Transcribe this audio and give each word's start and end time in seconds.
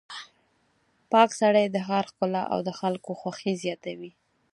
پاک 1.11 1.29
سړکونه 1.39 1.67
د 1.75 1.77
ښار 1.87 2.05
ښکلا 2.11 2.43
او 2.53 2.59
د 2.67 2.69
خلکو 2.79 3.11
خوښي 3.19 3.53
زیاتوي. 3.63 4.11